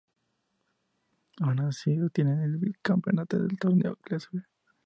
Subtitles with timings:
[1.41, 4.49] Aun así obtiene el vicecampeonato del Torneo Clausura.